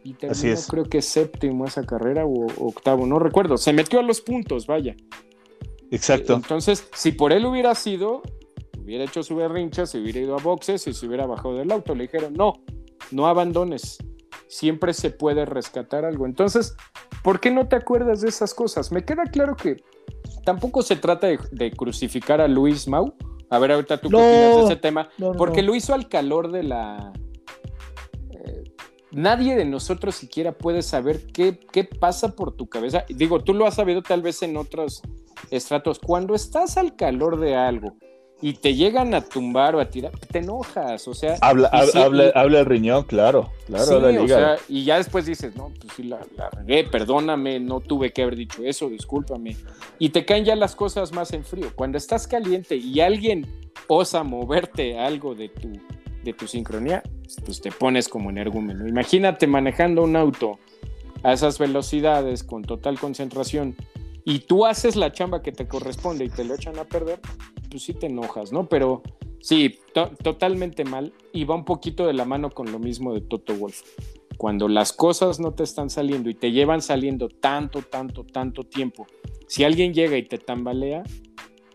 [0.05, 3.57] Y terminó, creo que séptimo esa carrera o octavo, no recuerdo.
[3.57, 4.95] Se metió a los puntos, vaya.
[5.91, 6.35] Exacto.
[6.35, 8.23] Entonces, si por él hubiera sido,
[8.81, 11.95] hubiera hecho su berrincha, se hubiera ido a boxes y se hubiera bajado del auto.
[11.95, 12.55] Le dijeron, no,
[13.11, 13.99] no abandones.
[14.49, 16.27] Siempre se puede rescatar algo.
[16.27, 16.75] Entonces,
[17.23, 18.93] ¿por qué no te acuerdas de esas cosas?
[18.93, 19.77] Me queda claro que
[20.45, 23.15] tampoco se trata de, crucificar a Luis Mau.
[23.51, 25.09] A ver, ahorita tú qué opinas de ese tema.
[25.37, 27.13] porque lo hizo al calor de la.
[28.31, 28.65] Eh,
[29.11, 33.05] nadie de nosotros siquiera puede saber qué, qué pasa por tu cabeza.
[33.09, 35.03] Digo, tú lo has sabido tal vez en otros
[35.51, 35.99] estratos.
[35.99, 37.97] Cuando estás al calor de algo
[38.43, 41.37] y te llegan a tumbar o a tirar, te enojas, o sea...
[41.41, 44.11] Habla, habla, habla, el riñón, claro, claro.
[44.11, 47.79] Sí, o sea, y ya después dices, no, pues sí, la, la, regué, perdóname, no
[47.79, 49.57] tuve que haber dicho eso, discúlpame.
[50.01, 51.69] Y te caen ya las cosas más en frío.
[51.77, 53.47] Cuando estás caliente y alguien
[53.87, 55.71] osa moverte algo de tu,
[56.25, 57.05] de tu sincronía,
[57.45, 58.89] pues te pones como energúmeno.
[58.89, 60.59] Imagínate manejando un auto
[61.23, 63.77] a esas velocidades con total concentración
[64.25, 67.21] y tú haces la chamba que te corresponde y te lo echan a perder,
[67.71, 68.69] pues sí te enojas, ¿no?
[68.69, 69.03] Pero
[69.41, 69.81] sí,
[70.23, 73.83] totalmente mal y va un poquito de la mano con lo mismo de Toto Wolf.
[74.37, 79.07] Cuando las cosas no te están saliendo y te llevan saliendo tanto, tanto, tanto tiempo,
[79.47, 81.03] si alguien llega y te tambalea,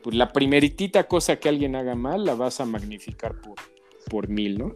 [0.04, 3.56] pues la primeritita cosa que alguien haga mal la vas a magnificar por,
[4.10, 4.76] por mil, ¿no?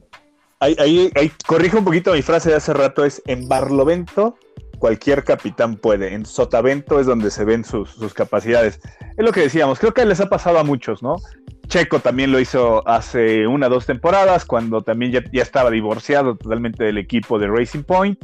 [0.59, 4.35] Ahí, ahí, ahí, corrijo un poquito mi frase de hace rato, es en Barlovento
[4.81, 6.15] cualquier capitán puede.
[6.15, 8.81] En Sotavento es donde se ven sus, capacidades.
[9.15, 11.17] Es lo que decíamos, creo que les ha pasado a muchos, ¿no?
[11.67, 16.83] Checo también lo hizo hace una o dos temporadas, cuando también ya, estaba divorciado totalmente
[16.83, 18.19] del equipo de Racing Point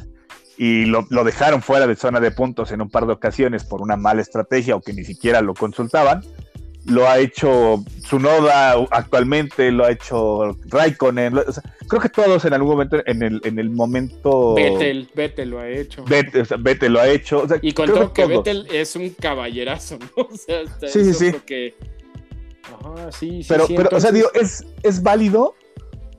[0.58, 3.84] y lo, lo, dejaron fuera de zona de puntos en un par de ocasiones por
[3.84, 6.24] una mala estrategia o que ni siquiera lo consultaban
[6.88, 11.34] lo ha hecho Tsunoda actualmente, lo ha hecho Raikkonen,
[11.88, 14.56] creo que todos en algún momento, en el, en el momento...
[14.56, 16.06] Vettel, Vettel lo ha hecho.
[16.06, 17.46] Vettel, lo ha hecho.
[17.62, 20.08] y con todo que, Vettel es un caballerazo, ¿no?
[20.30, 21.74] O sea, sí, sí, sí.
[22.64, 23.50] Ajá, sí, sí.
[23.50, 25.56] Pero, pero o sea, digo, es, es válido,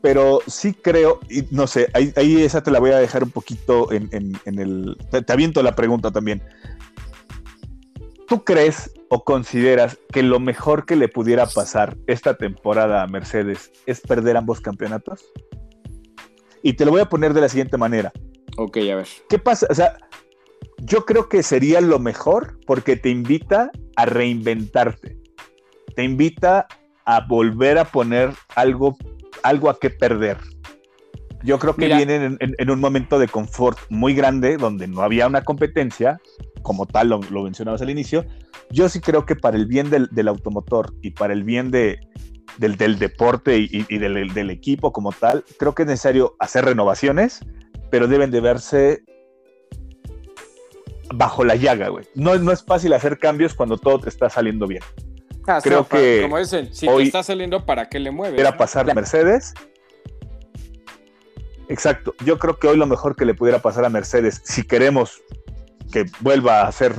[0.03, 3.31] pero sí creo, y no sé, ahí, ahí, esa te la voy a dejar un
[3.31, 4.97] poquito en, en, el...
[5.11, 6.43] te aviento la pregunta también.
[8.27, 13.73] ¿Tú crees o consideras que lo mejor que le pudiera pasar esta temporada a Mercedes
[13.87, 15.25] es perder ambos campeonatos?
[16.63, 18.13] Y te lo voy a poner de la siguiente manera.
[18.57, 19.09] Ok, a ver.
[19.29, 19.67] ¿Qué pasa?
[19.71, 19.97] O sea,
[20.79, 25.17] yo creo que sería lo mejor porque te invita a reinventarte.
[25.95, 26.67] Te invita
[27.05, 28.97] a volver a poner algo,
[29.43, 30.39] algo a qué perder.
[31.43, 35.43] Yo creo que vienen en, un momento de confort muy grande donde no había una
[35.43, 36.21] competencia,
[36.63, 38.25] como tal lo, mencionabas al inicio,
[38.71, 42.01] yo sí creo que para el bien del, automotor y para el bien de,
[42.59, 47.41] del, deporte y, del, equipo como tal, creo que es necesario hacer renovaciones,
[47.91, 49.03] pero deben de verse
[51.15, 52.05] bajo la llaga, güey.
[52.15, 54.83] No, no es fácil hacer cambios cuando todo te está saliendo bien.
[55.47, 58.39] Ah, creo que como dicen, si te está saliendo, ¿para qué le mueves?
[58.39, 59.55] Era pasar a Mercedes.
[61.69, 62.15] Exacto.
[62.25, 65.23] Yo creo que hoy lo mejor que le pudiera pasar a Mercedes, si queremos
[65.93, 66.95] que vuelva a ser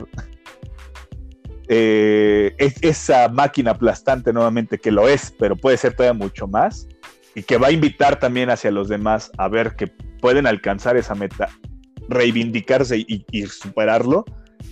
[1.68, 6.88] eh, esa máquina aplastante nuevamente, que lo es, pero puede ser todavía mucho más,
[7.36, 9.88] y que va a invitar también hacia los demás a ver que
[10.20, 11.50] pueden alcanzar esa meta,
[12.08, 14.26] reivindicarse y, superarlo,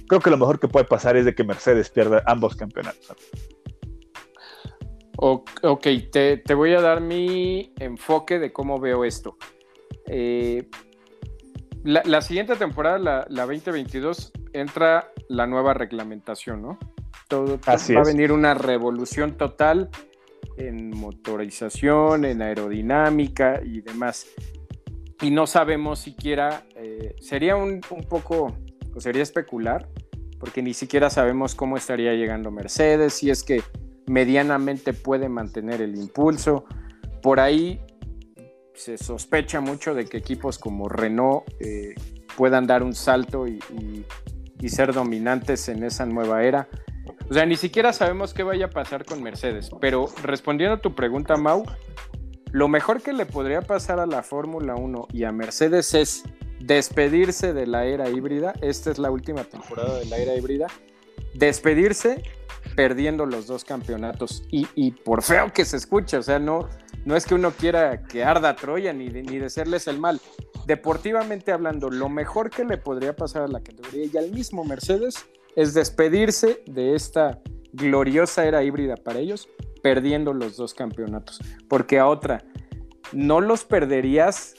[0.07, 3.15] creo que lo mejor que puede pasar es de que Mercedes pierda ambos campeonatos.
[5.19, 9.37] Ok, te, voy a dar mi enfoque de cómo veo esto.
[10.07, 10.69] Eh,
[11.83, 16.79] la, siguiente temporada, la, la, 2022, entra la nueva reglamentación, ¿no?
[17.27, 19.89] Todo, va a venir una revolución total
[20.57, 24.27] en motorización, en aerodinámica y demás.
[25.21, 28.55] Y no sabemos siquiera, eh, sería un, un, poco,
[28.95, 29.87] o sería especular,
[30.39, 33.63] porque ni siquiera sabemos cómo estaría llegando Mercedes, si es que
[34.07, 36.65] medianamente puede mantener el impulso.
[37.21, 37.81] Por ahí
[38.77, 41.95] se sospecha mucho de que equipos como Renault eh,
[42.35, 43.59] puedan dar un salto y,
[44.67, 46.67] ser dominantes en esa nueva era.
[47.29, 50.93] O sea, ni siquiera sabemos qué vaya a pasar con Mercedes, pero respondiendo a tu
[50.93, 51.63] pregunta, Mau,
[52.51, 56.23] lo mejor que le podría pasar a la Fórmula 1 y a Mercedes es
[56.59, 58.53] despedirse de la era híbrida.
[58.61, 60.67] Esta es la última temporada de la era híbrida.
[61.33, 62.23] Despedirse
[62.75, 64.43] perdiendo los dos campeonatos.
[64.51, 66.67] Y, y por feo que se escuche, o sea, no,
[67.05, 70.19] no es que uno quiera que arda Troya ni, de, ni desearles el mal.
[70.65, 75.25] Deportivamente hablando, lo mejor que le podría pasar a la categoría y al mismo Mercedes
[75.55, 77.39] es despedirse de esta
[77.71, 79.47] gloriosa era híbrida para ellos,
[79.81, 81.39] perdiendo los dos campeonatos.
[81.69, 82.43] Porque a otra,
[83.13, 84.55] no los perderías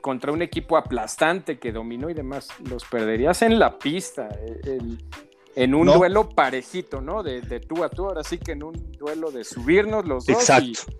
[0.00, 4.28] contra un equipo aplastante que dominó y demás, los perderías en la pista.
[5.56, 7.22] En un duelo parejito, ¿no?
[7.22, 10.36] De, de, tú a tú, ahora sí que en un duelo de subirnos los dos
[10.36, 10.92] Exacto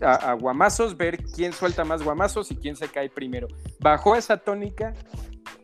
[0.00, 3.48] a, guamazos, ver quién suelta más guamazos y quién se cae primero.
[3.78, 4.94] Bajo esa tónica,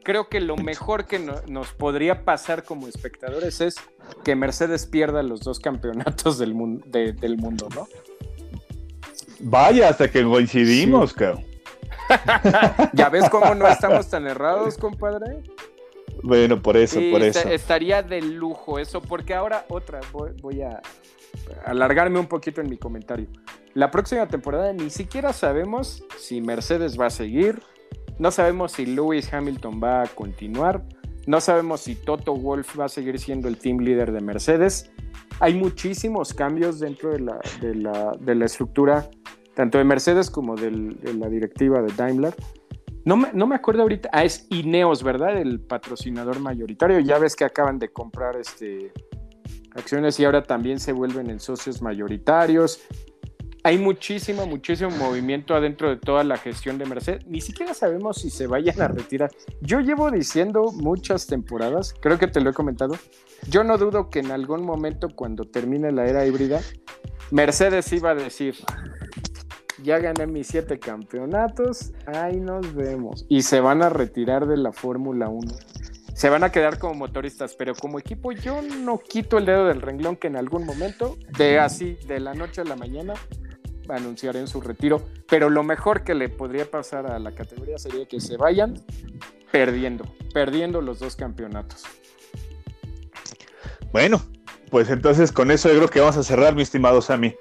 [0.02, 3.76] creo que lo mejor que nos podría pasar como espectadores es
[4.24, 6.54] que Mercedes pierda los dos campeonatos del,
[6.86, 7.86] del mundo, ¿no?
[9.40, 11.44] Vaya, hasta que coincidimos, cabrón.
[12.92, 15.42] ¿Ya ves cómo no estamos tan errados, compadre?
[16.22, 17.48] Bueno, por eso, por eso.
[17.48, 20.80] Estaría de lujo eso, porque ahora otra, voy a
[21.64, 23.26] alargarme un poquito en mi comentario.
[23.74, 27.62] La próxima temporada ni siquiera sabemos si Mercedes va a seguir,
[28.18, 30.84] no sabemos si Lewis Hamilton va a continuar,
[31.26, 34.90] no sabemos si Toto Wolf va a seguir siendo el team leader de Mercedes.
[35.40, 37.40] Hay muchísimos cambios dentro de la,
[38.20, 39.08] de la, estructura
[39.54, 42.34] tanto de Mercedes como de la directiva de Daimler.
[43.04, 45.36] No me, no me acuerdo ahorita, ah, es Ineos, ¿verdad?
[45.38, 47.00] El patrocinador mayoritario.
[47.00, 48.92] Ya ves que acaban de comprar este,
[49.74, 52.80] acciones y ahora también se vuelven en socios mayoritarios
[53.64, 57.24] hay muchísimo, muchísimo movimiento adentro de toda la gestión de Mercedes.
[57.26, 59.30] Ni siquiera sabemos si se vayan a retirar.
[59.60, 62.96] Yo llevo diciendo muchas temporadas, creo que te lo he comentado.
[63.48, 66.60] Yo no dudo que en algún momento, cuando termine la era híbrida,
[67.30, 68.56] Mercedes iba a decir:
[69.82, 73.26] Ya gané mis siete campeonatos, ahí nos vemos.
[73.28, 75.52] Y se van a retirar de la Fórmula 1
[76.14, 79.80] se van a quedar como motoristas, pero como equipo yo no quito el dedo del
[79.80, 83.14] renglón que en algún momento, de así, de la noche a la mañana,
[83.88, 88.20] anunciarán su retiro, pero lo mejor que le podría pasar a la categoría sería que
[88.20, 88.80] se vayan
[89.50, 91.82] perdiendo, perdiendo los dos campeonatos.
[93.92, 94.22] Bueno,
[94.70, 97.34] pues entonces con eso yo creo que vamos a cerrar, mi estimado Sammy.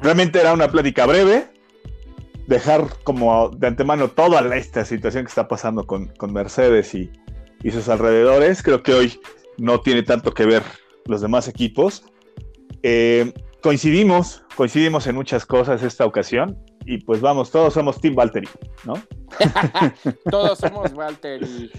[0.00, 1.46] Realmente era una plática breve,
[2.46, 7.10] dejar como de antemano toda esta situación que está pasando con, Mercedes y,
[7.62, 8.62] y sus alrededores.
[8.62, 9.20] Creo que hoy
[9.58, 10.62] no tiene tanto que ver
[11.06, 12.04] los demás equipos.
[12.82, 13.32] Eh,
[13.62, 18.48] coincidimos, coincidimos en muchas cosas esta ocasión y pues vamos, todos somos Team Valtteri,
[18.84, 18.94] ¿no?
[20.30, 21.70] todos somos Valtteri.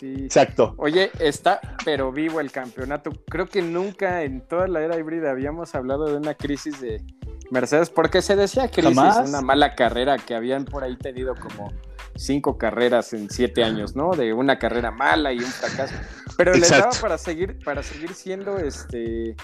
[0.00, 0.14] Sí.
[0.24, 0.74] Exacto.
[0.78, 3.12] Oye, está pero vivo el campeonato.
[3.26, 7.02] Creo que nunca en toda la era híbrida habíamos hablado de una crisis de
[7.50, 8.96] Mercedes, porque se decía crisis,
[9.26, 11.70] una mala carrera que habían por ahí tenido como
[12.16, 14.12] cinco carreras en siete años, ¿no?
[14.12, 15.94] De una carrera mala y un fracaso.
[16.36, 19.36] Pero les daba para seguir, para seguir siendo este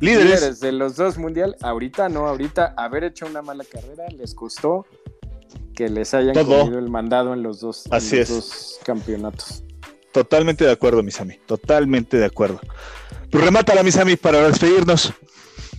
[0.00, 0.60] líderes.
[0.60, 1.56] de los dos mundial.
[1.60, 4.86] Ahorita no, ahorita haber hecho una mala carrera les costó
[5.74, 9.64] que les hayan comido el mandado en los dos, dos campeonatos.
[10.12, 11.38] Totalmente de acuerdo, Misami.
[11.46, 12.60] Totalmente de acuerdo.
[13.30, 15.12] Pues remátala, Misami, para despedirnos.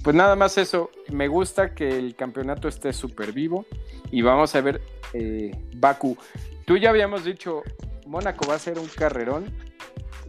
[0.03, 0.89] Pues nada más eso.
[1.09, 3.65] Me gusta que el campeonato esté súper vivo.
[4.11, 4.81] Y vamos a ver
[5.13, 6.17] eh, Baku.
[6.65, 7.61] Tú ya habíamos dicho,
[8.05, 9.53] Mónaco va a ser un carrerón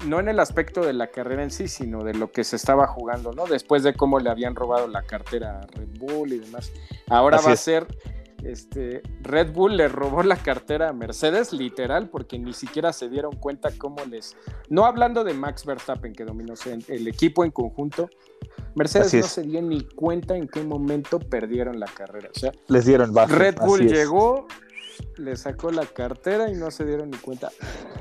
[0.07, 2.87] no en el aspecto de la carrera en sí, sino de lo que se estaba
[2.87, 3.47] jugando, ¿no?
[3.47, 6.73] Después de cómo le habían robado la cartera a Red Bull y demás.
[7.09, 7.87] Ahora va a ser,
[8.45, 13.37] este, Red Bull le robó la cartera a Mercedes, literal, porque ni siquiera se dieron
[13.37, 14.37] cuenta cómo les...
[14.69, 16.55] No hablando de Max Verstappen, que dominó
[16.89, 18.11] el equipo en conjunto,
[18.75, 22.29] Mercedes no se dio ni cuenta en qué momento perdieron la carrera.
[22.35, 23.35] O sea, les dieron bajo.
[23.35, 24.47] Red Bull llegó,
[25.17, 27.51] le sacó la cartera y no se dieron ni cuenta.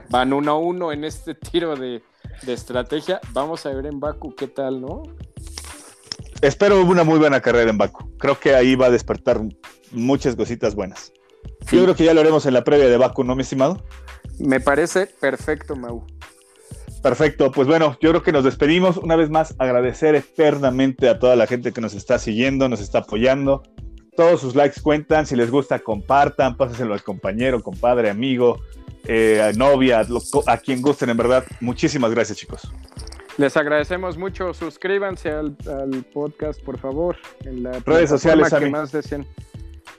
[0.10, 2.02] Van uno a uno en este tiro de,
[2.48, 3.22] estrategia.
[3.32, 5.04] Vamos a ver en Baku qué tal, ¿no?
[6.42, 8.18] Espero una muy buena carrera en Baku.
[8.18, 9.40] Creo que ahí va a despertar
[9.94, 11.14] muchas cositas buenas.
[11.72, 13.84] Yo creo que ya lo haremos en la previa de Baku, ¿no, mi estimado?
[14.40, 16.06] Me parece perfecto, Mau.
[17.02, 18.98] Perfecto, pues bueno, yo creo que nos despedimos.
[18.98, 23.00] Una vez más, agradecer eternamente a toda la gente que nos está siguiendo, nos está
[23.00, 23.64] apoyando,
[24.16, 25.26] todos sus likes cuentan.
[25.26, 28.62] Si les gusta, compartan, pásenselo al compañero, compadre, amigo,
[29.06, 30.06] eh, novia,
[30.48, 31.44] a quien gusten, en verdad.
[31.60, 32.72] Muchísimas gracias, chicos.
[33.38, 34.54] Les agradecemos mucho.
[34.54, 35.56] Suscríbanse al,
[36.14, 37.18] podcast, por favor.
[37.46, 39.28] En las redes sociales que más deseen.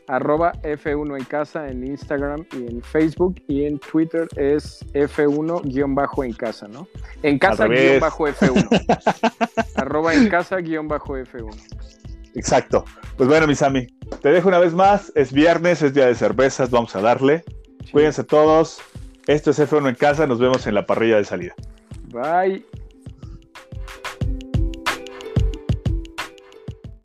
[0.08, 5.62] Arroba F1 en casa en Instagram y en Facebook y en Twitter es F1
[6.24, 6.86] en casa, ¿no?
[7.22, 9.64] En casa F1.
[9.76, 11.84] arroba en casa F1.
[12.34, 12.84] Exacto.
[13.16, 13.86] Pues bueno, mis Sami,
[14.20, 15.12] te dejo una vez más.
[15.14, 17.44] Es viernes, es día de cervezas, vamos a darle.
[17.92, 18.80] Cuídense todos.
[19.26, 20.26] Esto es F1 en casa.
[20.26, 21.54] Nos vemos en la parrilla de salida.
[22.12, 22.64] Bye.